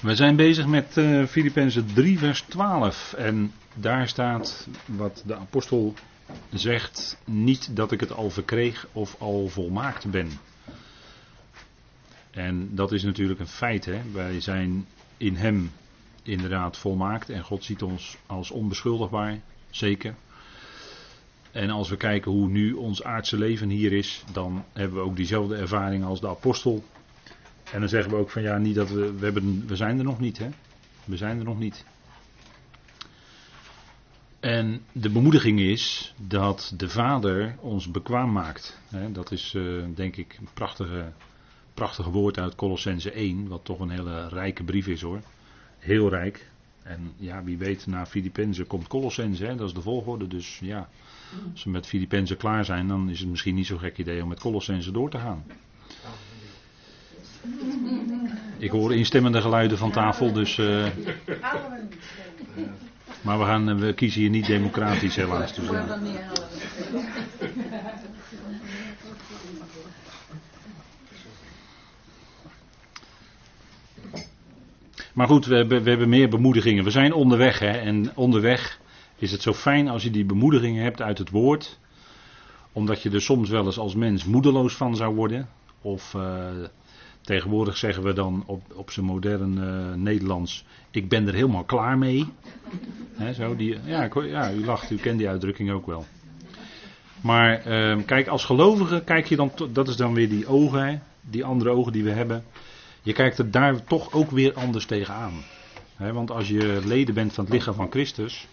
[0.00, 3.12] We zijn bezig met uh, Filippenzen 3, vers 12.
[3.12, 5.94] En daar staat wat de apostel
[6.52, 10.30] zegt: Niet dat ik het al verkreeg of al volmaakt ben.
[12.30, 13.84] En dat is natuurlijk een feit.
[13.84, 14.00] Hè?
[14.12, 14.86] Wij zijn
[15.16, 15.70] in Hem
[16.22, 19.40] inderdaad volmaakt en God ziet ons als onbeschuldigbaar,
[19.70, 20.14] zeker.
[21.52, 25.16] En als we kijken hoe nu ons aardse leven hier is, dan hebben we ook
[25.16, 26.84] diezelfde ervaring als de apostel.
[27.72, 30.04] En dan zeggen we ook van ja, niet dat we, we, hebben, we zijn er
[30.04, 30.48] nog niet, hè.
[31.04, 31.84] We zijn er nog niet.
[34.40, 38.80] En de bemoediging is dat de Vader ons bekwaam maakt.
[39.12, 41.12] Dat is uh, denk ik een prachtige,
[41.74, 45.20] prachtige woord uit Colossense 1, wat toch een hele rijke brief is hoor.
[45.78, 46.50] Heel rijk.
[46.82, 50.26] En ja, wie weet, na Filippenzen komt Colossense, dat is de volgorde.
[50.26, 50.88] Dus ja,
[51.52, 54.28] als we met Filippenzen klaar zijn, dan is het misschien niet zo'n gek idee om
[54.28, 55.44] met Colossense door te gaan.
[58.58, 60.58] Ik hoor instemmende geluiden van tafel, dus.
[60.58, 60.86] Uh,
[63.22, 65.54] maar we, gaan, we kiezen hier niet democratisch, helaas.
[65.54, 65.82] Dus, uh.
[75.12, 76.84] Maar goed, we hebben, we hebben meer bemoedigingen.
[76.84, 77.70] We zijn onderweg, hè?
[77.70, 78.80] En onderweg
[79.16, 81.78] is het zo fijn als je die bemoedigingen hebt uit het woord.
[82.72, 85.48] Omdat je er soms wel eens als mens moedeloos van zou worden.
[85.82, 86.14] Of.
[86.14, 86.48] Uh,
[87.20, 91.98] Tegenwoordig zeggen we dan op, op zijn modern uh, Nederlands: Ik ben er helemaal klaar
[91.98, 92.26] mee.
[93.34, 96.04] zo, die, ja, ja, u lacht, u kent die uitdrukking ook wel.
[97.20, 101.44] Maar uh, kijk, als gelovige kijk je dan, dat is dan weer die ogen, die
[101.44, 102.44] andere ogen die we hebben.
[103.02, 105.32] Je kijkt er daar toch ook weer anders tegenaan.
[105.96, 108.48] He, want als je leden bent van het lichaam van Christus,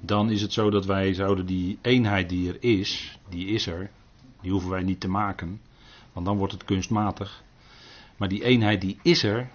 [0.00, 3.90] dan is het zo dat wij zouden die eenheid die er is, die is er,
[4.40, 5.60] die hoeven wij niet te maken.
[6.12, 7.42] Want dan wordt het kunstmatig.
[8.16, 9.50] Maar die eenheid die is er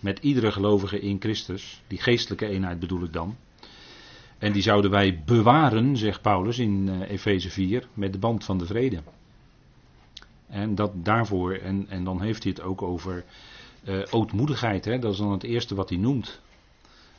[0.00, 1.82] met iedere gelovige in Christus.
[1.86, 3.36] Die geestelijke eenheid bedoel ik dan.
[4.38, 8.58] En die zouden wij bewaren, zegt Paulus in uh, Efeze 4, met de band van
[8.58, 9.02] de vrede.
[10.46, 13.24] En dat daarvoor, en, en dan heeft hij het ook over
[13.84, 14.84] uh, ootmoedigheid.
[14.84, 14.98] Hè?
[14.98, 16.40] Dat is dan het eerste wat hij noemt.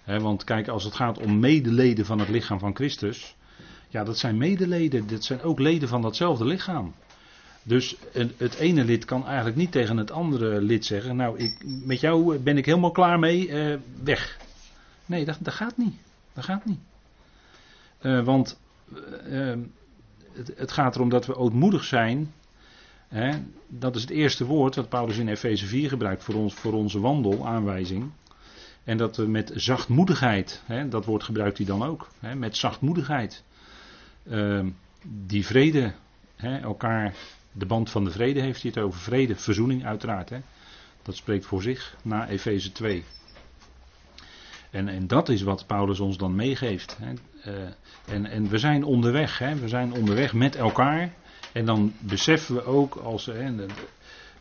[0.06, 3.36] want kijk, als het gaat om medeleden van het lichaam van Christus.
[3.90, 5.08] Ja, dat zijn medeleden.
[5.08, 6.94] Dat zijn ook leden van datzelfde lichaam.
[7.64, 7.96] Dus
[8.38, 12.38] het ene lid kan eigenlijk niet tegen het andere lid zeggen: Nou, ik, met jou
[12.38, 14.38] ben ik helemaal klaar mee, uh, weg.
[15.06, 15.96] Nee, dat, dat, gaat niet.
[16.34, 16.80] Dat gaat niet.
[18.02, 18.60] Uh, want
[19.28, 19.56] uh,
[20.32, 22.34] het, het, gaat erom dat we ootmoedig zijn.
[23.08, 23.40] Hè?
[23.68, 27.00] Dat is het eerste woord dat Paulus in Efeze 4 gebruikt voor, ons, voor onze
[27.00, 28.12] wandelaanwijzing.
[28.84, 33.44] En dat we met zachtmoedigheid, hè, dat woord gebruikt hij dan ook, hè, met zachtmoedigheid,
[35.04, 35.94] die vrede,
[36.62, 37.14] elkaar
[37.52, 39.00] de band van de vrede heeft hij het over.
[39.00, 40.30] Vrede, verzoening uiteraard.
[40.30, 40.40] Hè?
[41.02, 43.04] Dat spreekt voor zich na Efeze 2.
[44.70, 46.98] En, en dat is wat Paulus ons dan meegeeft.
[47.02, 47.14] Hè?
[47.52, 47.68] Uh,
[48.06, 49.38] en, en we zijn onderweg.
[49.38, 49.56] Hè?
[49.56, 51.14] We zijn onderweg met elkaar.
[51.52, 53.66] En dan beseffen we ook als hè, de,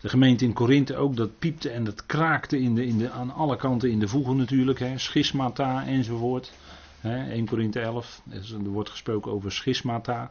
[0.00, 3.30] de, gemeente in Korinthe ook dat piepte en dat kraakte in de, in de, aan
[3.30, 4.78] alle kanten in de voegen natuurlijk.
[4.78, 4.98] Hè?
[4.98, 6.52] Schismata enzovoort.
[7.00, 7.30] Hè?
[7.30, 8.22] 1 Korinthe 11.
[8.30, 10.30] Er wordt gesproken over schismata.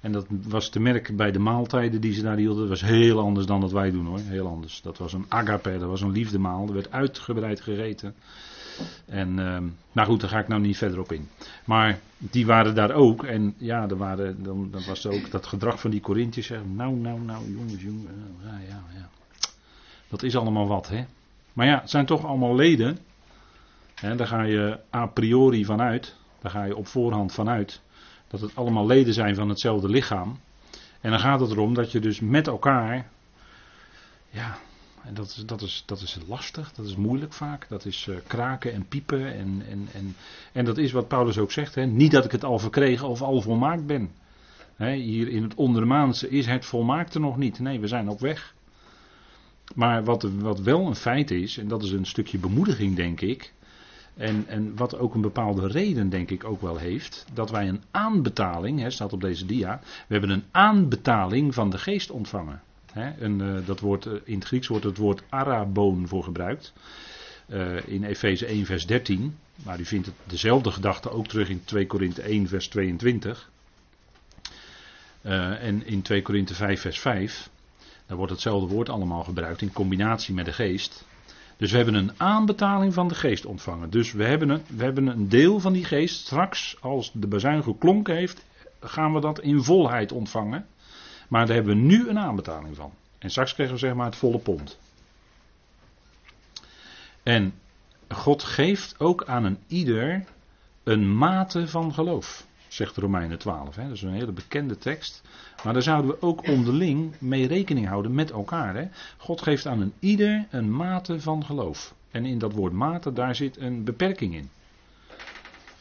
[0.00, 2.60] En dat was te merken bij de maaltijden die ze daar hielden.
[2.60, 4.18] Dat was heel anders dan dat wij doen hoor.
[4.18, 4.82] Heel anders.
[4.82, 6.66] Dat was een agape, dat was een liefdemaal.
[6.66, 8.14] Er werd uitgebreid gegeten.
[9.06, 9.58] En, uh,
[9.92, 11.28] nou goed, daar ga ik nou niet verder op in.
[11.64, 13.24] Maar die waren daar ook.
[13.24, 16.50] En ja, er waren, dan, was er ook dat gedrag van die Corinthiërs.
[16.74, 18.10] Nou, nou, nou, jongens, jongens.
[18.42, 19.08] Ja, ja, ja.
[20.08, 21.04] Dat is allemaal wat, hè.
[21.52, 22.98] Maar ja, het zijn toch allemaal leden.
[23.94, 26.16] Hè, daar ga je a priori vanuit.
[26.40, 27.80] Daar ga je op voorhand vanuit.
[28.30, 30.38] Dat het allemaal leden zijn van hetzelfde lichaam.
[31.00, 33.08] En dan gaat het erom dat je dus met elkaar.
[34.30, 34.58] Ja,
[35.04, 37.68] en dat is, dat is, dat is lastig, dat is moeilijk vaak.
[37.68, 39.34] Dat is uh, kraken en piepen.
[39.34, 40.16] En, en, en,
[40.52, 41.74] en dat is wat Paulus ook zegt.
[41.74, 44.10] Hè, niet dat ik het al verkregen of al volmaakt ben.
[44.76, 47.58] Hè, hier in het ondermaanse is het volmaakte nog niet.
[47.58, 48.54] Nee, we zijn op weg.
[49.74, 53.52] Maar wat, wat wel een feit is, en dat is een stukje bemoediging denk ik.
[54.16, 57.82] En, en wat ook een bepaalde reden, denk ik, ook wel heeft, dat wij een
[57.90, 62.62] aanbetaling, hè, staat op deze dia, we hebben een aanbetaling van de geest ontvangen.
[62.92, 66.72] Hè, uh, dat woord, uh, in het Grieks wordt het woord araboon voor gebruikt.
[67.48, 69.36] Uh, in Efeze 1, vers 13.
[69.64, 73.50] Maar u vindt het, dezelfde gedachte ook terug in 2 Korinthe 1, vers 22.
[75.22, 77.50] en in 2 Korinthe 5, vers 5.
[78.06, 81.04] Daar wordt hetzelfde woord allemaal gebruikt in combinatie met de geest.
[81.60, 83.90] Dus we hebben een aanbetaling van de geest ontvangen.
[83.90, 86.20] Dus we hebben, een, we hebben een deel van die geest.
[86.20, 88.44] Straks, als de bazuin geklonken heeft,
[88.80, 90.66] gaan we dat in volheid ontvangen.
[91.28, 92.92] Maar daar hebben we nu een aanbetaling van.
[93.18, 94.78] En straks krijgen we zeg maar het volle pond.
[97.22, 97.54] En
[98.08, 100.24] God geeft ook aan een ieder
[100.82, 103.76] een mate van geloof, zegt Romeinen 12.
[103.76, 103.82] Hè?
[103.82, 105.22] Dat is een hele bekende tekst.
[105.64, 108.74] Maar daar zouden we ook onderling mee rekening houden met elkaar.
[108.74, 108.88] Hè?
[109.16, 111.94] God geeft aan een ieder een mate van geloof.
[112.10, 114.50] En in dat woord mate, daar zit een beperking in.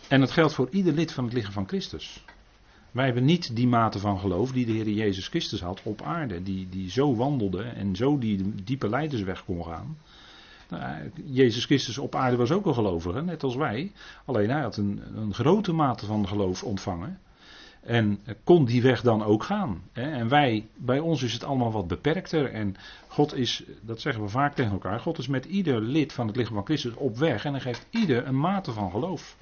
[0.07, 2.23] En dat geldt voor ieder lid van het lichaam van Christus.
[2.91, 6.43] Wij hebben niet die mate van geloof die de Heer Jezus Christus had op aarde.
[6.43, 9.97] Die, die zo wandelde en zo die diepe leidersweg kon gaan.
[10.69, 13.91] Nou, Jezus Christus op aarde was ook een gelovige, net als wij.
[14.25, 17.19] Alleen hij had een, een grote mate van geloof ontvangen.
[17.81, 19.83] En kon die weg dan ook gaan.
[19.91, 22.51] En wij, bij ons is het allemaal wat beperkter.
[22.51, 22.75] En
[23.07, 26.35] God is, dat zeggen we vaak tegen elkaar, God is met ieder lid van het
[26.35, 27.45] lichaam van Christus op weg.
[27.45, 29.37] En hij geeft ieder een mate van geloof.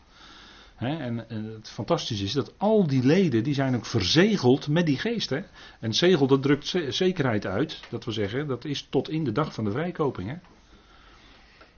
[0.78, 5.32] En het fantastische is dat al die leden, die zijn ook verzegeld met die geest.
[5.80, 7.80] En zegel, dat drukt zekerheid uit.
[7.90, 10.40] Dat we zeggen, dat is tot in de dag van de vrijkoping.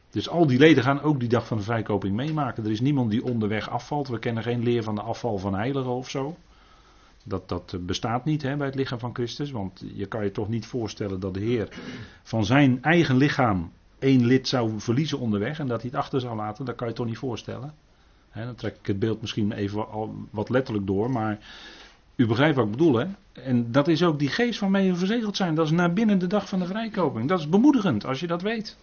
[0.10, 0.16] Hè?
[0.20, 2.64] Dus al die leden gaan ook die dag van de vrijkoping meemaken.
[2.64, 4.08] Er is niemand die onderweg afvalt.
[4.08, 6.38] We kennen geen leer van de afval van heiligen of zo.
[7.24, 9.52] Dat, dat bestaat niet hè, bij het lichaam van Christus.
[9.52, 11.68] Want je kan je toch niet voorstellen dat de Heer
[12.24, 15.60] van zijn eigen lichaam één lid zou verliezen onderweg.
[15.60, 16.66] En dat hij het achter zou laten.
[16.66, 17.74] Dat kan je toch niet voorstellen.
[18.30, 19.86] He, dan trek ik het beeld misschien even
[20.30, 21.12] wat letterlijk door.
[21.12, 21.40] Maar
[22.16, 23.06] u begrijpt wat ik bedoel, hè?
[23.34, 25.56] En dat is ook die geest waarmee we verzegeld zijn.
[25.56, 27.28] Dat is naar binnen de dag van de vrijkoping.
[27.28, 28.78] Dat is bemoedigend als je dat weet.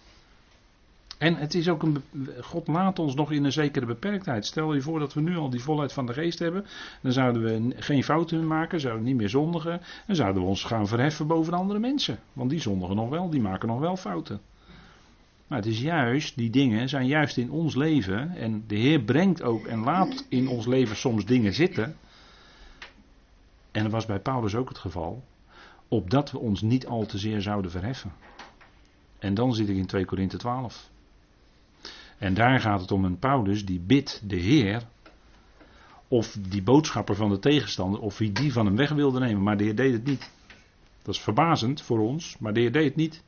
[1.19, 2.03] En het is ook een.
[2.41, 4.47] God laat ons nog in een zekere beperktheid.
[4.47, 6.65] Stel je voor dat we nu al die volheid van de geest hebben.
[7.01, 9.81] Dan zouden we geen fouten maken, zouden we niet meer zondigen.
[10.07, 12.19] En zouden we ons gaan verheffen boven andere mensen.
[12.33, 14.41] Want die zondigen nog wel, die maken nog wel fouten.
[15.47, 18.31] Maar het is juist, die dingen zijn juist in ons leven.
[18.37, 21.97] En de Heer brengt ook en laat in ons leven soms dingen zitten.
[23.71, 25.25] En dat was bij Paulus ook het geval.
[25.89, 28.13] Opdat we ons niet al te zeer zouden verheffen.
[29.19, 30.91] En dan zit ik in 2 Korinthe 12.
[32.19, 34.83] En daar gaat het om een Paulus die bidt de Heer.
[36.09, 39.43] Of die boodschapper van de tegenstander, of wie die van hem weg wilde nemen.
[39.43, 40.31] Maar de Heer deed het niet.
[41.03, 43.25] Dat is verbazend voor ons, maar de Heer deed het niet.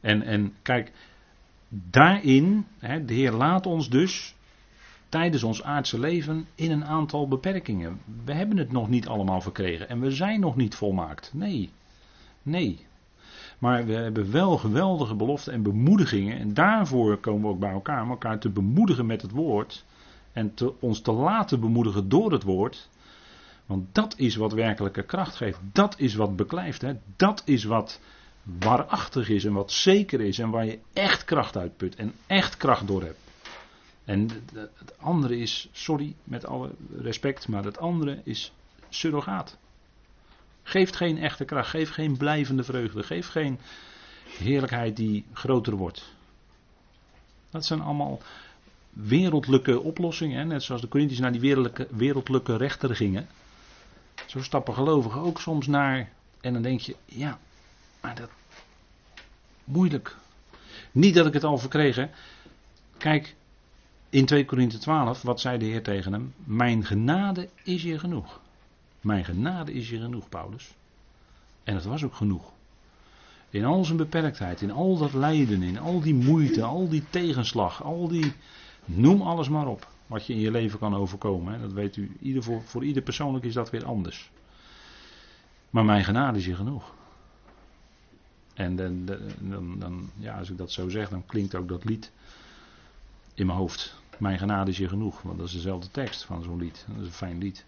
[0.00, 0.92] En, en kijk,
[1.68, 4.34] daarin, hè, de Heer laat ons dus
[5.08, 8.00] tijdens ons aardse leven in een aantal beperkingen.
[8.24, 11.30] We hebben het nog niet allemaal verkregen en we zijn nog niet volmaakt.
[11.34, 11.70] Nee,
[12.42, 12.86] nee.
[13.60, 16.38] Maar we hebben wel geweldige beloften en bemoedigingen.
[16.38, 19.84] En daarvoor komen we ook bij elkaar om elkaar te bemoedigen met het woord.
[20.32, 22.88] En te, ons te laten bemoedigen door het woord.
[23.66, 25.58] Want dat is wat werkelijke kracht geeft.
[25.72, 26.80] Dat is wat beklijft.
[26.80, 26.92] Hè?
[27.16, 28.00] Dat is wat
[28.42, 30.38] waarachtig is en wat zeker is.
[30.38, 33.18] En waar je echt kracht uit put en echt kracht door hebt.
[34.04, 38.52] En het andere is, sorry met alle respect, maar het andere is
[38.88, 39.58] surrogaat.
[40.62, 43.58] Geeft geen echte kracht, geeft geen blijvende vreugde, geeft geen
[44.38, 46.14] heerlijkheid die groter wordt.
[47.50, 48.20] Dat zijn allemaal
[48.90, 50.44] wereldlijke oplossingen, hè?
[50.44, 53.28] net zoals de Corinthiërs naar die wereldlijke, wereldlijke rechter gingen.
[54.26, 57.38] Zo stappen gelovigen ook soms naar, en dan denk je, ja,
[58.00, 58.30] maar dat,
[59.64, 60.16] moeilijk.
[60.92, 62.10] Niet dat ik het al verkregen.
[62.98, 63.34] Kijk,
[64.10, 66.34] in 2 Korinthe 12, wat zei de Heer tegen hem?
[66.44, 68.40] Mijn genade is je genoeg.
[69.00, 70.74] Mijn genade is je genoeg, Paulus.
[71.64, 72.52] En het was ook genoeg.
[73.50, 77.82] In al zijn beperktheid, in al dat lijden, in al die moeite, al die tegenslag,
[77.82, 78.32] al die.
[78.84, 79.88] Noem alles maar op.
[80.06, 81.52] Wat je in je leven kan overkomen.
[81.52, 81.60] Hè.
[81.60, 82.16] Dat weet u.
[82.20, 84.30] Ieder voor, voor ieder persoonlijk is dat weer anders.
[85.70, 86.94] Maar mijn genade is je genoeg.
[88.54, 89.04] En dan,
[89.38, 92.10] dan, dan, ja, als ik dat zo zeg, dan klinkt ook dat lied
[93.34, 93.94] in mijn hoofd.
[94.18, 95.22] Mijn genade is je genoeg.
[95.22, 96.84] Want dat is dezelfde tekst van zo'n lied.
[96.88, 97.64] Dat is een fijn lied.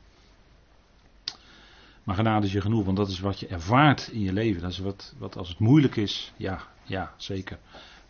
[2.04, 4.62] Maar genade is je genoeg, want dat is wat je ervaart in je leven.
[4.62, 7.58] Dat is wat, wat als het moeilijk is, ja, ja, zeker.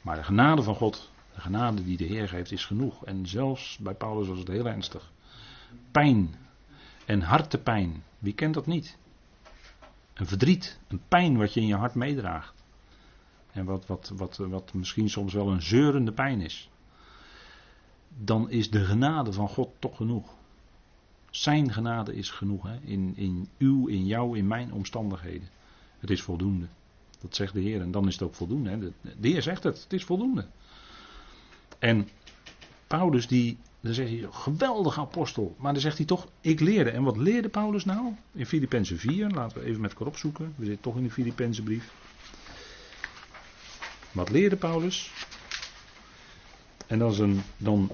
[0.00, 3.04] Maar de genade van God, de genade die de Heer geeft, is genoeg.
[3.04, 5.10] En zelfs bij Paulus was het heel ernstig.
[5.90, 6.34] Pijn
[7.06, 8.98] en hartepijn, wie kent dat niet?
[10.14, 12.62] Een verdriet, een pijn wat je in je hart meedraagt.
[13.52, 16.70] En wat, wat, wat, wat misschien soms wel een zeurende pijn is.
[18.08, 20.34] Dan is de genade van God toch genoeg.
[21.32, 22.62] Zijn genade is genoeg.
[22.62, 22.76] Hè?
[22.84, 25.48] In, in uw, in jou, in mijn omstandigheden.
[25.98, 26.66] Het is voldoende.
[27.20, 27.80] Dat zegt de Heer.
[27.80, 28.70] En dan is het ook voldoende.
[28.70, 28.78] Hè?
[28.78, 29.82] De, Heer zegt het.
[29.82, 30.46] Het is voldoende.
[31.78, 32.08] En
[32.86, 35.56] Paulus die, dan zegt hij, geweldige apostel.
[35.58, 36.90] Maar dan zegt hij toch, ik leerde.
[36.90, 38.12] En wat leerde Paulus nou?
[38.32, 40.54] In Filippenzen 4, laten we even met elkaar opzoeken.
[40.56, 41.92] We zitten toch in de Filippenzen brief.
[44.12, 45.12] Wat leerde Paulus?
[46.86, 47.90] En dat is een, dan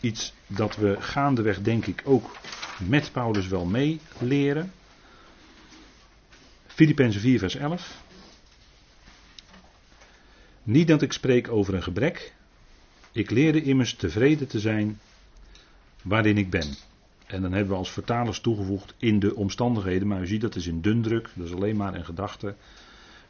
[0.00, 2.30] iets dat we gaandeweg denk ik ook
[2.88, 4.72] met Paulus wel mee leren.
[6.66, 8.02] Filippenzen 4 vers 11.
[10.62, 12.34] Niet dat ik spreek over een gebrek.
[13.12, 14.98] Ik leerde immers tevreden te zijn
[16.02, 16.74] waarin ik ben.
[17.26, 20.08] En dan hebben we als vertalers toegevoegd in de omstandigheden.
[20.08, 21.30] Maar u ziet dat is in dundruk.
[21.34, 22.54] Dat is alleen maar een gedachte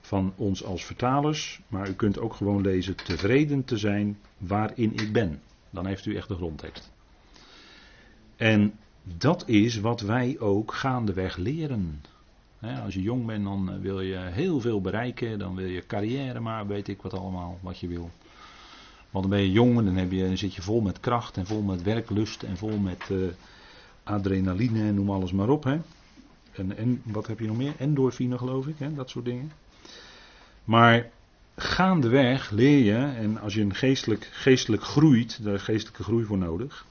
[0.01, 1.61] van ons als vertalers.
[1.69, 5.41] Maar u kunt ook gewoon lezen tevreden te zijn waarin ik ben.
[5.71, 6.91] Dan heeft u echt de grondtekst.
[8.37, 12.03] En dat is wat wij ook gaandeweg leren.
[12.85, 15.39] als je jong bent, dan eh, wil je heel veel bereiken.
[15.39, 18.11] Dan wil je carrière maar, weet ik wat allemaal, wat je wil.
[19.11, 21.47] Want dan ben je jong en dan, heb je, zit je vol met kracht en
[21.47, 23.29] vol met werklust en vol met uh,
[24.03, 25.67] adrenaline en noem alles maar op.
[25.67, 27.73] En, en wat heb je nog meer?
[27.79, 29.53] Endorfine geloof ik, dat soort dingen.
[30.65, 31.11] Maar
[31.57, 36.39] gaandeweg leer je, en als je een geestelijk, geestelijk groeit, daar is geestelijke groei voor
[36.39, 36.87] nodig,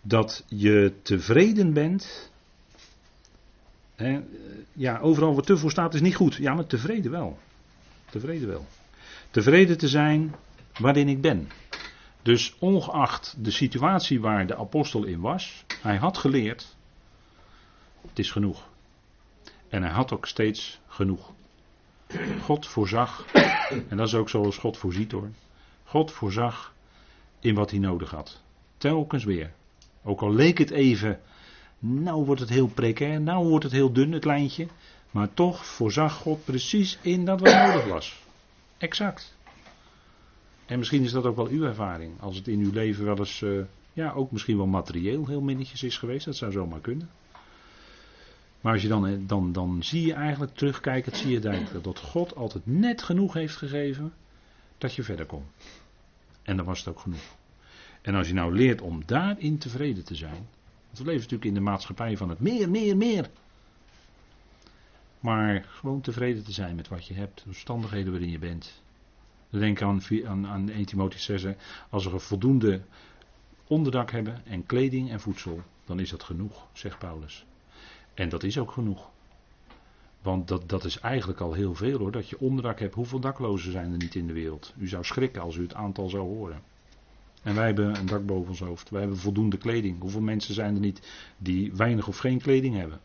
[0.00, 2.30] dat je tevreden bent.
[3.94, 4.20] Hè,
[4.72, 6.34] ja, overal wat te voor staat is niet goed.
[6.34, 7.38] Ja, maar tevreden wel.
[8.10, 8.66] Tevreden wel.
[9.30, 10.34] Tevreden te zijn
[10.78, 11.48] waarin ik ben.
[12.22, 16.76] Dus ongeacht de situatie waar de apostel in was, hij had geleerd,
[18.08, 18.68] het is genoeg.
[19.68, 21.32] En hij had ook steeds genoeg.
[22.42, 23.26] God voorzag,
[23.88, 25.30] en dat is ook zoals God voorziet hoor.
[25.84, 26.74] God voorzag
[27.40, 28.40] in wat hij nodig had.
[28.76, 29.52] Telkens weer.
[30.04, 31.20] Ook al leek het even,
[31.78, 34.66] nou wordt het heel precair, nou wordt het heel dun het lijntje.
[35.10, 38.22] Maar toch voorzag God precies in dat wat nodig was.
[38.78, 39.36] Exact.
[40.66, 42.20] En misschien is dat ook wel uw ervaring.
[42.20, 45.82] Als het in uw leven wel eens, uh, ja, ook misschien wel materieel heel minnetjes
[45.82, 46.24] is geweest.
[46.24, 47.10] Dat zou zomaar kunnen.
[48.60, 51.98] Maar als je dan, eh, dan, dan zie je eigenlijk terugkijken, zie je denken dat
[51.98, 54.12] God altijd net genoeg heeft gegeven
[54.78, 55.46] dat je verder komt.
[56.42, 57.38] En dan was het ook genoeg.
[58.02, 60.48] En als je nou leert om daarin tevreden te zijn.
[60.86, 63.30] Want we leven natuurlijk in de maatschappij van het meer, meer, meer.
[65.20, 68.82] Maar gewoon tevreden te zijn met wat je hebt, de omstandigheden waarin je bent.
[69.48, 71.44] Denk aan, aan, aan 1 Timotheüs 6,
[71.90, 72.80] als we voldoende
[73.66, 77.46] onderdak hebben en kleding en voedsel, dan is dat genoeg, zegt Paulus.
[78.14, 79.10] En dat is ook genoeg.
[80.22, 82.94] Want dat, dat is eigenlijk al heel veel hoor, dat je onderdak hebt.
[82.94, 84.74] Hoeveel daklozen zijn er niet in de wereld?
[84.78, 86.62] U zou schrikken als u het aantal zou horen.
[87.42, 88.90] En wij hebben een dak boven ons hoofd.
[88.90, 90.00] Wij hebben voldoende kleding.
[90.00, 93.00] Hoeveel mensen zijn er niet die weinig of geen kleding hebben?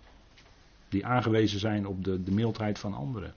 [0.89, 3.34] Die aangewezen zijn op de, de mildheid van anderen.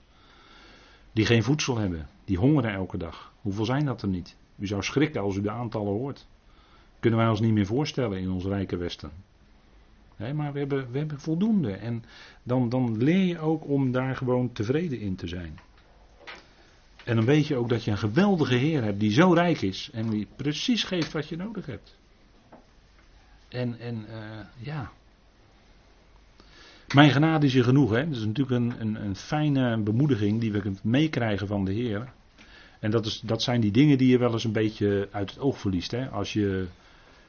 [1.11, 2.07] Die geen voedsel hebben.
[2.25, 3.33] Die hongeren elke dag.
[3.41, 4.35] Hoeveel zijn dat er niet?
[4.55, 6.27] U zou schrikken als u de aantallen hoort.
[6.99, 9.11] Kunnen wij ons niet meer voorstellen in ons rijke Westen.
[10.15, 11.71] Nee, maar we hebben, we hebben voldoende.
[11.71, 12.03] En
[12.43, 15.59] dan, dan leer je ook om daar gewoon tevreden in te zijn.
[17.09, 19.89] En dan weet je ook dat je een geweldige Heer hebt die zo rijk is
[19.93, 21.97] en die precies geeft wat je nodig hebt.
[23.47, 24.15] En, en uh,
[24.57, 24.91] ja.
[26.93, 28.07] Mijn genade is je genoeg, hè?
[28.07, 32.11] Dat is natuurlijk een, een, een fijne bemoediging die we meekrijgen van de Heer.
[32.79, 35.39] En dat, is, dat zijn die dingen die je wel eens een beetje uit het
[35.39, 35.91] oog verliest.
[35.91, 36.09] Hè?
[36.09, 36.67] Als je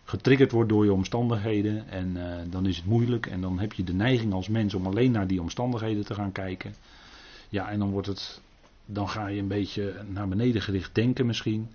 [0.05, 3.27] getriggerd wordt door je omstandigheden en uh, dan is het moeilijk.
[3.27, 6.33] En dan heb je de neiging als mens om alleen naar die omstandigheden te gaan
[6.33, 6.75] kijken.
[7.49, 8.41] Ja, en dan wordt het
[8.93, 11.71] dan ga je een beetje naar beneden gericht denken misschien.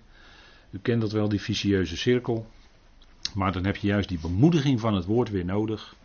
[0.70, 2.46] U kent dat wel, die vicieuze cirkel.
[3.34, 5.96] Maar dan heb je juist die bemoediging van het woord weer nodig.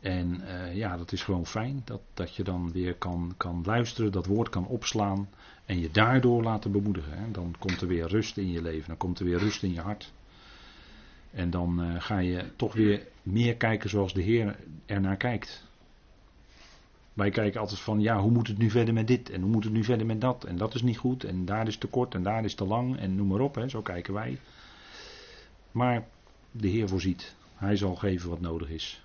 [0.00, 4.12] En uh, ja, dat is gewoon fijn dat, dat je dan weer kan, kan luisteren,
[4.12, 5.28] dat woord kan opslaan
[5.64, 7.32] en je daardoor laten bemoedigen.
[7.32, 9.80] Dan komt er weer rust in je leven, dan komt er weer rust in je
[9.80, 10.12] hart.
[11.30, 15.64] En dan uh, ga je toch weer meer kijken zoals de Heer ernaar kijkt.
[17.14, 19.30] Wij kijken altijd van, ja, hoe moet het nu verder met dit?
[19.30, 20.44] En hoe moet het nu verder met dat?
[20.44, 21.24] En dat is niet goed.
[21.24, 22.98] En daar is te kort en daar is te lang.
[22.98, 24.38] En noem maar op, hè, zo kijken wij.
[25.70, 26.06] Maar
[26.50, 27.34] de Heer voorziet.
[27.54, 29.02] Hij zal geven wat nodig is.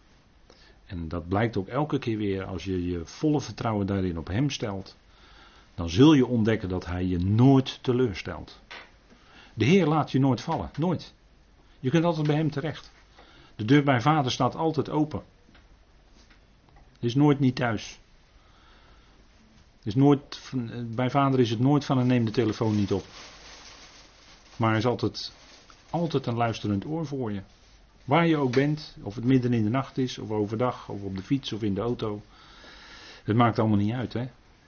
[0.86, 4.50] En dat blijkt ook elke keer weer als je je volle vertrouwen daarin op Hem
[4.50, 4.98] stelt.
[5.76, 8.60] Dan zul je ontdekken dat Hij je nooit teleurstelt.
[9.54, 10.70] De Heer laat je nooit vallen.
[10.78, 11.14] Nooit.
[11.80, 12.92] Je kunt altijd bij Hem terecht.
[13.56, 15.24] De deur bij Vader staat altijd open.
[17.00, 18.00] Is nooit niet thuis.
[19.84, 20.52] Is nooit,
[20.96, 23.06] bij vader is het nooit van een neem de telefoon niet op.
[24.56, 25.34] Maar hij is altijd,
[25.90, 27.42] altijd een luisterend oor voor je.
[28.06, 31.16] Waar je ook bent, of het midden in de nacht is, of overdag, of op
[31.16, 32.22] de fiets of in de auto.
[33.24, 34.14] Het maakt allemaal niet uit.
[34.14, 34.26] Hè?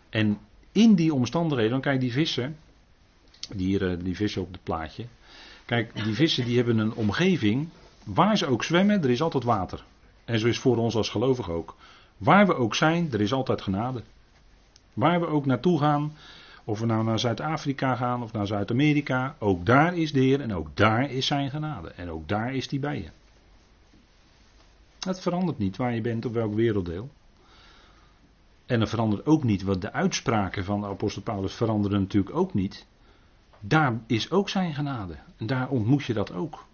[0.10, 0.40] En
[0.72, 2.58] in die omstandigheden, dan kijk die vissen,
[3.56, 5.06] die, hier, eh, die vissen op het plaatje.
[5.66, 7.70] Kijk, die vissen die hebben een omgeving,
[8.04, 9.84] waar ze ook zwemmen, er is altijd water.
[10.26, 11.76] En zo is voor ons als gelovigen ook.
[12.22, 14.04] Waar we ook zijn, er is altijd genade.
[14.94, 16.14] Waar we ook naartoe gaan,
[16.64, 20.54] of we nou naar Zuid-Afrika gaan of naar Zuid-Amerika, ook daar is de Heer en
[20.54, 21.90] ook daar is zijn genade.
[21.90, 23.10] En ook daar is die bij je.
[25.00, 27.10] Het verandert niet waar je bent op welk werelddeel.
[28.66, 32.54] En het verandert ook niet, wat de uitspraken van de apostel Paulus veranderen natuurlijk ook
[32.54, 32.86] niet.
[33.60, 35.16] daar is ook zijn genade.
[35.38, 36.66] En daar ontmoet je dat ook.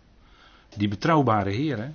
[0.75, 1.77] Die betrouwbare Heer.
[1.77, 1.89] Hè?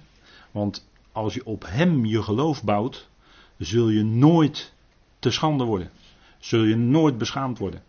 [0.51, 3.11] Want als je op Hem je geloof bouwt,
[3.65, 4.73] zul je nooit
[5.19, 5.91] te schande worden.
[6.39, 7.83] Zul je nooit beschaamd worden.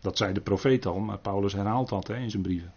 [0.00, 2.72] Dat zei de profeet al, maar Paulus herhaalt dat hè, in zijn brieven.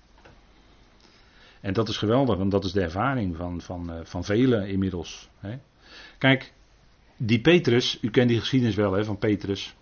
[1.62, 5.30] En dat is geweldig, want dat is de ervaring van, van, uh, van velen inmiddels.
[5.40, 5.58] Hè.
[6.18, 6.54] Kijk,
[7.18, 9.76] die Petrus, u kent die geschiedenis wel hè, van Petrus.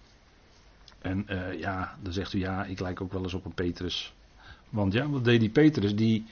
[1.01, 4.13] En uh, ja, dan zegt u ja, ik lijk ook wel eens op een Petrus.
[4.69, 5.95] Want ja, wat deed die Petrus?
[5.95, 6.25] Die,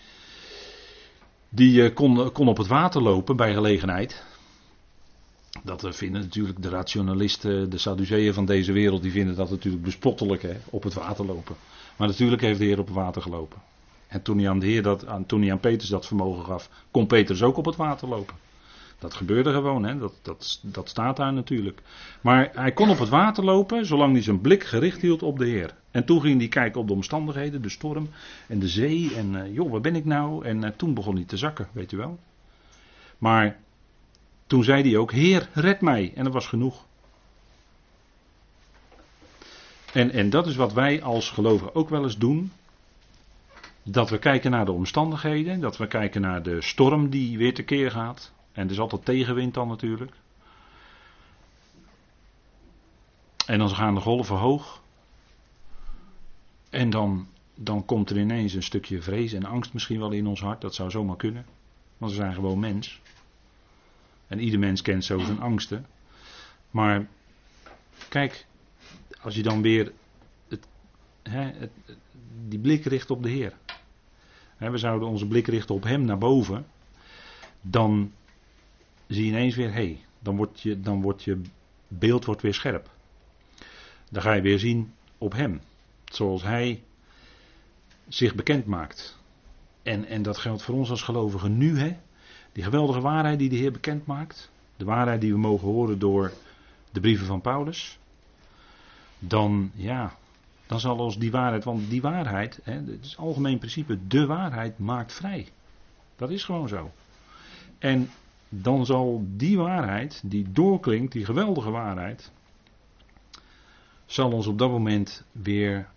[1.50, 4.26] die uh, kon, kon op het water lopen bij gelegenheid.
[5.64, 10.42] Dat vinden natuurlijk de rationalisten, de Sadduceeën van deze wereld, die vinden dat natuurlijk bespottelijk,
[10.42, 11.56] hè, op het water lopen.
[11.98, 13.62] Maar natuurlijk heeft de Heer op het water gelopen.
[14.08, 17.08] En toen hij aan, de Heer dat, toen hij aan Petrus dat vermogen gaf, kon
[17.08, 18.36] Petrus ook op het water lopen.
[19.00, 19.98] Dat gebeurde gewoon, hè?
[19.98, 21.82] Dat, dat, dat staat daar natuurlijk.
[22.22, 25.46] Maar hij kon op het water lopen zolang hij zijn blik gericht hield op de
[25.46, 25.74] Heer.
[25.92, 28.10] En toen ging hij kijken op de omstandigheden, de storm
[28.48, 29.16] en de zee.
[29.16, 30.46] En uh, joh, waar ben ik nou?
[30.46, 32.20] En uh, toen begon hij te zakken, weet u wel.
[33.18, 33.60] Maar
[34.52, 36.12] toen zei hij ook, Heer, red mij.
[36.16, 36.86] En dat was genoeg.
[39.94, 42.52] En, en dat is wat wij als gelovigen ook wel eens doen.
[43.84, 47.92] Dat we kijken naar de omstandigheden, dat we kijken naar de storm die weer tekeer
[47.92, 48.32] gaat.
[48.52, 50.14] En er is altijd tegenwind dan natuurlijk.
[53.46, 54.82] En dan gaan de golven hoog.
[56.70, 60.42] En dan, dan komt er ineens een stukje vrees en angst misschien wel in ons
[60.42, 60.62] hart.
[60.62, 61.46] Dat zou zomaar kunnen.
[61.98, 63.02] Want we zijn gewoon mens.
[64.32, 65.86] En ieder mens kent zo zijn angsten.
[66.70, 67.08] Maar
[68.10, 68.46] kijk,
[69.22, 69.92] als je dan weer
[70.48, 70.68] het,
[71.24, 71.72] hè, het,
[72.48, 73.54] die blik richt op de Heer.
[74.56, 76.66] Hè, we zouden onze blik richten op Hem naar boven.
[77.62, 78.12] Dan
[79.08, 81.42] zie je ineens weer, hé, hey, dan, wordt je, dan je
[81.88, 82.90] beeld wordt weer scherp.
[84.10, 85.62] Dan ga je weer zien op Hem.
[86.06, 86.84] Zoals Hij
[88.08, 89.20] zich bekend maakt.
[89.84, 91.98] En, en dat geldt voor ons als gelovigen nu, hè.
[92.52, 94.52] Die geweldige waarheid die de Heer bekend maakt.
[94.78, 96.32] De waarheid die we mogen horen door
[96.92, 98.00] de brieven van Paulus.
[99.20, 100.16] Dan, ja,
[100.66, 104.80] dan zal ons die waarheid, want die waarheid, hè, het is algemeen principe, de waarheid
[104.80, 105.48] maakt vrij.
[106.16, 106.92] Dat is gewoon zo.
[107.80, 108.10] En
[108.50, 112.32] dan zal die waarheid, die doorklinkt, die geweldige waarheid,
[114.06, 115.90] zal ons op dat moment weer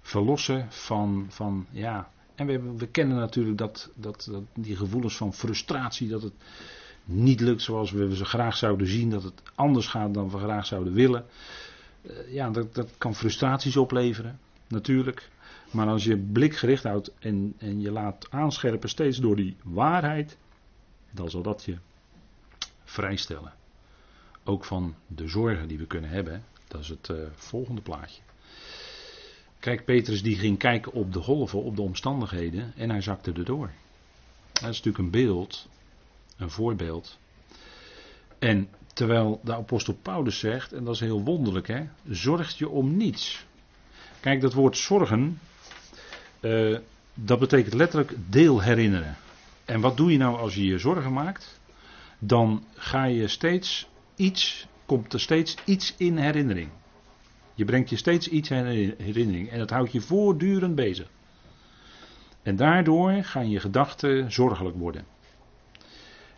[0.00, 5.34] verlossen van, van ja, en we, we kennen natuurlijk dat, dat, dat, die gevoelens van
[5.34, 6.32] frustratie, dat het
[7.04, 10.66] niet lukt zoals we ze graag zouden zien, dat het anders gaat dan we graag
[10.66, 11.24] zouden willen.
[12.02, 15.30] Uh, ja, dat, dat kan frustraties opleveren, natuurlijk.
[15.70, 20.36] Maar als je blik gericht houdt en, en je laat aanscherpen steeds door die waarheid,
[21.10, 21.76] dan zal dat je
[22.84, 23.52] vrijstellen.
[24.44, 26.44] Ook van de zorgen die we kunnen hebben.
[26.68, 28.22] Dat is het uh, volgende plaatje.
[29.62, 33.70] Kijk, Petrus die ging kijken op de golven, op de omstandigheden en hij zakte erdoor.
[34.52, 35.68] Dat is natuurlijk een beeld,
[36.36, 37.18] een voorbeeld.
[38.38, 42.96] En terwijl de apostel Paulus zegt, en dat is heel wonderlijk hè, zorgt je om
[42.96, 43.44] niets.
[44.20, 45.40] Kijk, dat woord zorgen,
[46.40, 46.78] uh,
[47.14, 49.16] dat betekent letterlijk deel herinneren.
[49.64, 51.60] En wat doe je nou als je je zorgen maakt?
[52.18, 56.70] Dan ga je steeds iets, komt er steeds iets in herinnering.
[57.54, 58.64] Je brengt je steeds iets in
[58.98, 61.08] herinnering en dat houdt je voortdurend bezig.
[62.42, 65.04] En daardoor gaan je gedachten zorgelijk worden.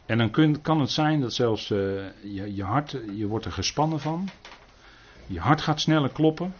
[0.07, 1.79] En dan kun, kan het zijn dat zelfs uh,
[2.22, 4.29] je, je hart, je wordt er gespannen van.
[5.27, 6.55] Je hart gaat sneller kloppen.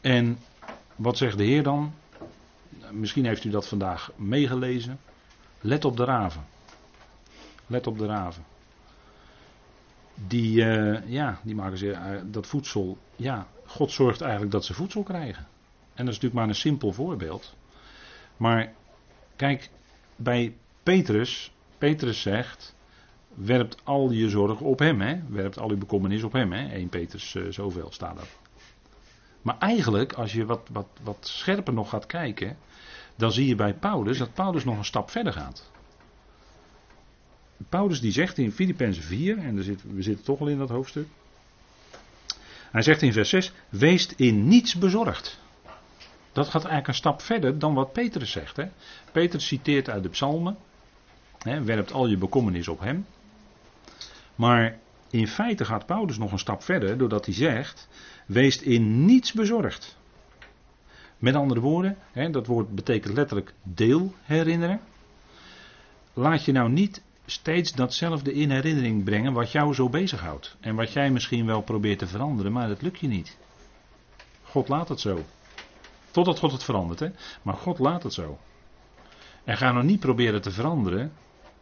[0.00, 0.38] En
[0.96, 1.94] wat zegt de Heer dan?
[2.90, 4.98] Misschien heeft u dat vandaag meegelezen.
[5.60, 6.44] Let op de raven.
[7.66, 8.44] Let op de raven
[10.26, 12.98] die, uh, ja, die maken ze uh, dat voedsel.
[13.16, 15.46] Ja, God zorgt eigenlijk dat ze voedsel krijgen.
[15.94, 17.54] En dat is natuurlijk maar een simpel voorbeeld.
[18.36, 18.72] Maar
[19.36, 19.70] kijk,
[20.16, 22.74] bij Petrus, Petrus zegt,
[23.34, 25.18] werpt al je zorg op hem, hè?
[25.28, 26.52] werpt al je bekommernis op hem.
[26.52, 26.68] Hè?
[26.68, 28.38] 1 Petrus uh, zoveel staat dat.
[29.42, 32.56] Maar eigenlijk, als je wat, wat, wat scherper nog gaat kijken,
[33.16, 35.70] dan zie je bij Paulus dat Paulus nog een stap verder gaat.
[37.68, 39.56] Paulus die zegt in Filippenzen 4, en
[39.94, 41.06] we zitten toch al in dat hoofdstuk.
[42.70, 45.40] Hij zegt in vers 6, wees in niets bezorgd.
[46.32, 48.56] Dat gaat eigenlijk een stap verder dan wat Petrus zegt.
[48.56, 48.68] Hè.
[49.12, 50.56] Petrus citeert uit de psalmen,
[51.38, 53.06] hè, werpt al je bekommernis op hem.
[54.34, 54.78] Maar
[55.10, 57.88] in feite gaat Paulus nog een stap verder doordat hij zegt,
[58.26, 59.96] wees in niets bezorgd.
[61.18, 64.80] Met andere woorden, hè, dat woord betekent letterlijk deel herinneren.
[66.12, 70.56] Laat je nou niet steeds datzelfde in herinnering brengen wat jou zo bezighoudt.
[70.60, 73.36] En wat jij misschien wel probeert te veranderen, maar dat lukt je niet.
[74.42, 75.24] God laat het zo.
[76.10, 77.00] Totdat God het verandert.
[77.00, 77.08] Hè?
[77.42, 78.38] Maar God laat het zo.
[79.44, 81.12] En ga nou niet proberen te veranderen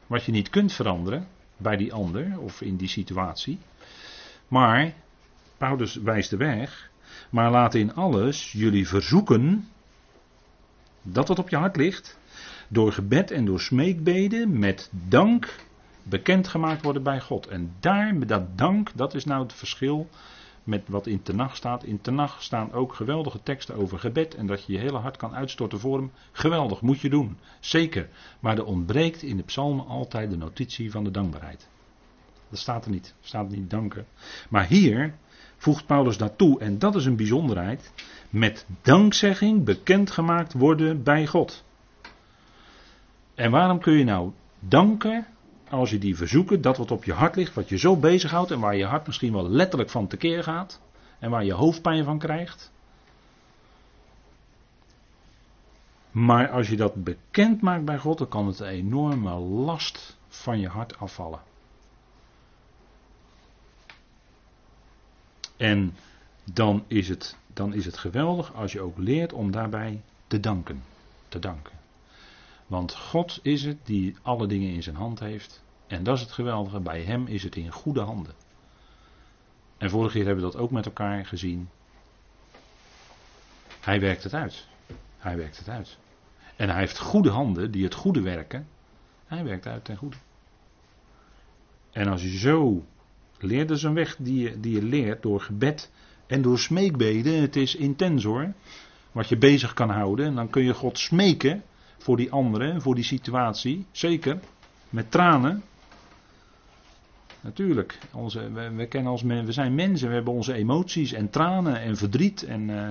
[0.06, 3.58] wat je niet kunt veranderen bij die ander of in die situatie.
[4.48, 4.94] Maar,
[5.56, 6.90] Paulus wijst de weg,
[7.30, 9.68] maar laat in alles jullie verzoeken,
[11.02, 12.18] dat wat op je hart ligt,
[12.68, 15.56] door gebed en door smeekbeden met dank
[16.02, 17.46] bekendgemaakt worden bij God.
[17.46, 20.08] En daar, dat dank, dat is nou het verschil
[20.64, 21.84] met wat in Tenach staat.
[21.84, 25.34] In Tenach staan ook geweldige teksten over gebed en dat je je hele hart kan
[25.34, 26.10] uitstorten voor hem.
[26.32, 27.38] Geweldig, moet je doen.
[27.60, 28.08] Zeker.
[28.40, 31.68] Maar er ontbreekt in de psalmen altijd de notitie van de dankbaarheid.
[32.48, 33.14] Dat staat er niet.
[33.20, 34.06] Er staat niet danken.
[34.48, 35.14] Maar hier
[35.56, 37.92] voegt Paulus daartoe, en dat is een bijzonderheid,
[38.30, 41.64] met dankzegging bekendgemaakt worden bij God.
[43.34, 45.26] En waarom kun je nou danken
[45.68, 48.60] als je die verzoeken, dat wat op je hart ligt, wat je zo bezighoudt en
[48.60, 50.80] waar je hart misschien wel letterlijk van tekeer gaat
[51.18, 52.72] en waar je hoofdpijn van krijgt.
[56.10, 60.60] Maar als je dat bekend maakt bij God, dan kan het een enorme last van
[60.60, 61.40] je hart afvallen.
[65.56, 65.96] En
[66.52, 70.82] dan is, het, dan is het geweldig als je ook leert om daarbij te danken.
[71.28, 71.72] Te danken.
[72.66, 75.62] Want God is het die alle dingen in zijn hand heeft.
[75.86, 78.34] En dat is het geweldige, bij hem is het in goede handen.
[79.78, 81.68] En vorige keer hebben we dat ook met elkaar gezien.
[83.80, 84.66] Hij werkt het uit.
[85.18, 85.98] Hij werkt het uit.
[86.56, 88.66] En hij heeft goede handen die het goede werken.
[89.26, 90.16] Hij werkt uit ten goede.
[91.90, 92.84] En als je zo
[93.38, 95.90] leert, dat is een weg die je, die je leert door gebed
[96.26, 97.40] en door smeekbeden.
[97.40, 98.52] Het is intens hoor.
[99.12, 100.26] Wat je bezig kan houden.
[100.26, 101.62] En dan kun je God smeken
[102.04, 103.86] voor die anderen, voor die situatie.
[103.90, 104.38] Zeker.
[104.90, 105.62] Met tranen.
[107.40, 107.98] Natuurlijk.
[108.12, 112.42] Onze, we, kennen als we zijn mensen, we hebben onze emoties en tranen en verdriet
[112.42, 112.90] en, uh,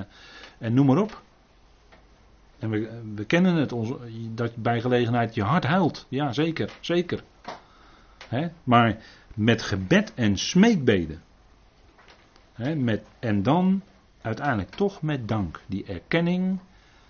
[0.57, 1.21] en noem maar op.
[2.59, 3.97] En we, we kennen het, onze,
[4.33, 6.05] dat bij gelegenheid je hart huilt.
[6.09, 7.23] Ja, zeker, zeker.
[8.63, 8.97] Maar
[9.35, 11.21] met gebed en smeekbeden.
[12.75, 13.81] Met, en dan
[14.21, 15.61] uiteindelijk toch met dank.
[15.65, 16.59] Die erkenning,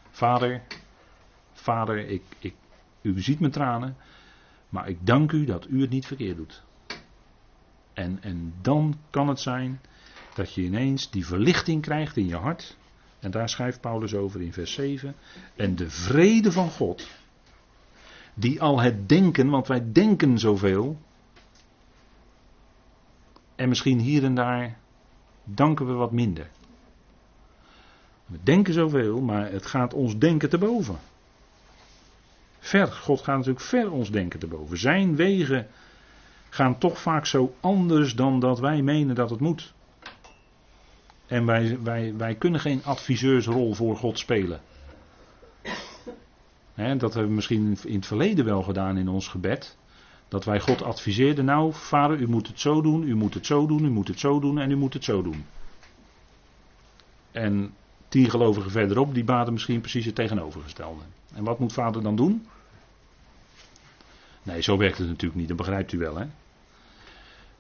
[0.09, 0.61] vader,
[1.63, 2.53] vader, ik, ik,
[3.01, 3.95] u ziet mijn tranen,
[4.69, 6.63] maar ik dank u dat u het niet verkeerd doet.
[7.93, 9.81] En, en dan kan het zijn
[10.35, 12.77] dat je ineens die verlichting krijgt in je hart.
[13.19, 15.15] En daar schrijft Paulus over in vers 7.
[15.55, 17.07] En de vrede van God,
[18.33, 20.97] die al het denken, want wij denken zoveel.
[23.55, 24.77] En misschien hier en daar
[25.43, 26.49] danken we wat minder.
[28.25, 30.97] We denken zoveel, maar het gaat ons denken te boven.
[32.63, 34.77] Ver, God gaat natuurlijk ver ons denken te boven.
[34.77, 35.67] Zijn wegen
[36.49, 39.73] gaan toch vaak zo anders dan dat wij menen dat het moet.
[41.27, 44.61] En wij, wij, wij kunnen geen adviseursrol voor God spelen.
[46.75, 49.77] dat hebben we misschien in het verleden wel gedaan in ons gebed.
[50.27, 53.67] Dat wij God adviseerden, nou vader, u moet het zo doen, u moet het zo
[53.67, 55.45] doen, u moet het zo doen en u moet het zo doen.
[57.31, 57.73] En
[58.13, 61.01] tien gelovigen verderop, die baden misschien precies het tegenovergestelde.
[61.35, 62.47] En wat moet vader dan doen?
[64.43, 66.25] Nee, zo werkt het natuurlijk niet, dat begrijpt u wel hè.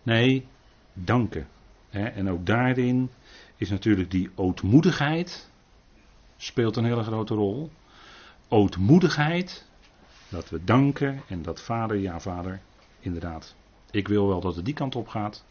[0.03, 0.47] Nee,
[0.93, 1.47] danken.
[1.89, 3.09] En ook daarin
[3.55, 5.49] is natuurlijk die ootmoedigheid,
[6.37, 7.71] speelt een hele grote rol.
[8.47, 9.67] Ootmoedigheid,
[10.29, 12.61] dat we danken en dat vader, ja vader,
[12.99, 13.55] inderdaad.
[13.91, 15.45] Ik wil wel dat het die kant op gaat,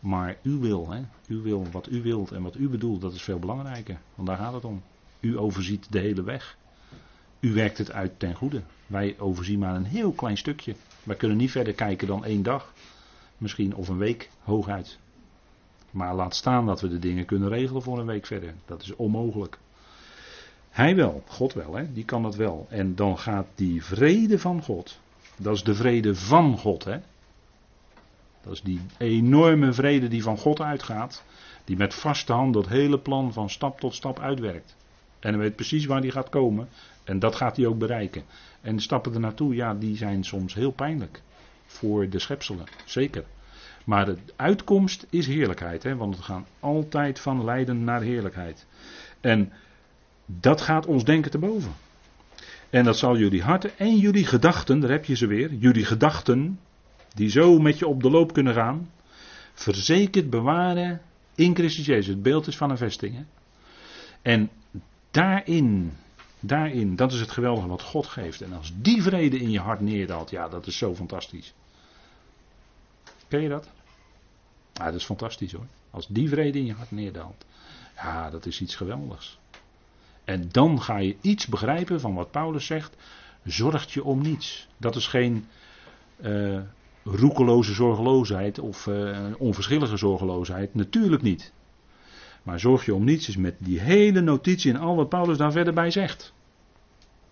[0.00, 1.00] maar u wil, hè?
[1.26, 3.98] u wil wat u wilt en wat u bedoelt, dat is veel belangrijker.
[4.14, 4.82] Want daar gaat het om.
[5.20, 6.56] U overziet de hele weg.
[7.40, 8.62] U werkt het uit ten goede.
[8.86, 10.74] Wij overzien maar een heel klein stukje.
[11.02, 12.72] Wij kunnen niet verder kijken dan één dag.
[13.38, 14.98] Misschien of een week hooguit.
[15.90, 18.54] Maar laat staan dat we de dingen kunnen regelen voor een week verder.
[18.66, 19.58] Dat is onmogelijk.
[20.70, 21.92] Hij wel, God wel, hè?
[21.92, 22.66] die kan dat wel.
[22.70, 24.98] En dan gaat die vrede van God.
[25.36, 26.98] Dat is de vrede van God, hè?
[28.42, 31.24] Dat is die enorme vrede die van God uitgaat.
[31.64, 34.76] Die met vaste hand dat hele plan van stap tot stap uitwerkt.
[35.20, 36.68] En hij weet precies waar die gaat komen.
[37.04, 38.22] En dat gaat hij ook bereiken.
[38.60, 41.22] En de stappen er naartoe, ja, die zijn soms heel pijnlijk
[41.66, 43.24] voor de schepselen, zeker.
[43.84, 45.96] Maar de uitkomst is heerlijkheid, hè?
[45.96, 48.66] want we gaan altijd van lijden naar heerlijkheid.
[49.20, 49.52] En
[50.26, 51.72] dat gaat ons denken te boven.
[52.70, 56.58] En dat zal jullie harten en jullie gedachten, daar heb je ze weer, jullie gedachten,
[57.14, 58.90] die zo met je op de loop kunnen gaan,
[59.54, 61.00] verzekerd bewaren
[61.34, 62.06] in Christus Jezus.
[62.06, 63.14] Het beeld is van een vesting.
[63.14, 63.22] Hè?
[64.22, 64.50] En
[65.10, 65.92] daarin
[66.40, 68.40] Daarin, dat is het geweldige wat God geeft.
[68.40, 71.54] En als die vrede in je hart neerdaalt, ja, dat is zo fantastisch.
[73.28, 73.68] Ken je dat?
[74.72, 75.66] Ja, dat is fantastisch hoor.
[75.90, 77.44] Als die vrede in je hart neerdaalt.
[77.96, 79.38] Ja, dat is iets geweldigs.
[80.24, 82.96] En dan ga je iets begrijpen van wat Paulus zegt.
[83.44, 84.68] Zorgt je om niets.
[84.76, 85.46] Dat is geen
[86.20, 86.60] uh,
[87.10, 90.74] roekeloze zorgeloosheid of uh, onverschillige zorgeloosheid.
[90.74, 91.52] Natuurlijk niet.
[92.42, 95.52] Maar zorg je om niets is met die hele notitie en al wat Paulus daar
[95.52, 96.32] verder bij zegt.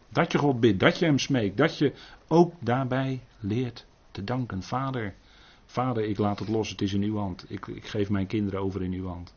[0.09, 1.93] Dat je God bidt, dat je hem smeekt, dat je
[2.29, 4.62] ook daarbij leert te danken.
[4.62, 5.15] Vader,
[5.67, 7.45] vader, ik laat het los, het is in uw hand.
[7.49, 9.35] Ik, ik geef mijn kinderen over in uw hand.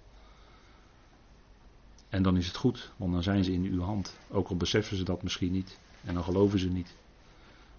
[2.09, 4.17] En dan is het goed, want dan zijn ze in uw hand.
[4.29, 5.79] Ook al beseffen ze dat misschien niet.
[6.03, 6.95] En dan geloven ze niet.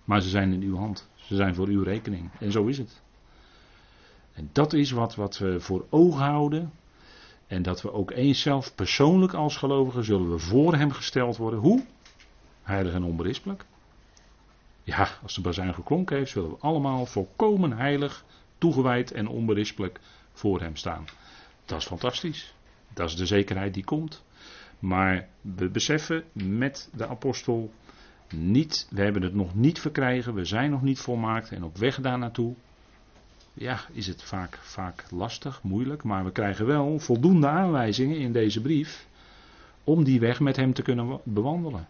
[0.04, 1.08] Maar ze zijn in uw hand.
[1.30, 2.30] Ze zijn voor uw rekening.
[2.38, 3.02] En zo is het.
[4.32, 6.72] En dat is wat, wat we voor ogen houden.
[7.46, 11.60] En dat we ook eens zelf persoonlijk als gelovigen zullen we voor hem gesteld worden.
[11.60, 11.84] Hoe?
[12.62, 13.64] Heilig en onberispelijk.
[14.82, 18.24] Ja, als de bazuin geklonken heeft, zullen we allemaal volkomen heilig,
[18.58, 20.00] toegewijd en onberispelijk
[20.32, 21.04] voor hem staan.
[21.64, 22.54] Dat is fantastisch.
[22.94, 24.24] Dat is de zekerheid die komt.
[24.78, 27.72] Maar we beseffen met de apostel
[28.32, 32.00] niet, we hebben het nog niet verkrijgen, we zijn nog niet volmaakt en op weg
[32.00, 32.54] daar naartoe.
[33.54, 38.60] Ja, is het vaak, vaak lastig, moeilijk, maar we krijgen wel voldoende aanwijzingen in deze
[38.60, 39.06] brief
[39.84, 41.86] om die weg met hem te kunnen bewandelen.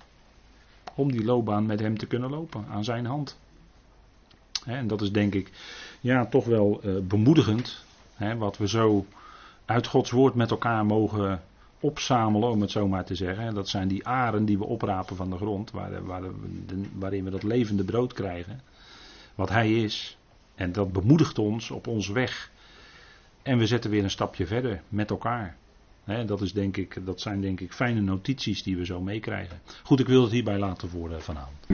[0.94, 3.38] Om die loopbaan met hem te kunnen lopen, aan zijn hand.
[4.64, 5.50] en dat is denk ik
[6.00, 7.84] ja, toch wel uh, bemoedigend,
[8.38, 9.06] wat we zo
[9.64, 11.42] uit Gods woord met elkaar mogen
[11.80, 13.54] opzamelen, om het zo maar te zeggen.
[13.54, 16.22] Dat zijn die aren die we oprapen van de grond, waar, waar,
[16.92, 18.60] waarin we dat levende brood krijgen.
[19.34, 20.18] Wat Hij is.
[20.54, 22.50] En dat bemoedigt ons op onze weg.
[23.42, 25.56] En we zetten weer een stapje verder met elkaar.
[26.26, 29.60] dat, is denk ik, dat zijn denk ik fijne notities die we zo meekrijgen.
[29.82, 31.66] Goed, ik wil het hierbij laten voor vanavond.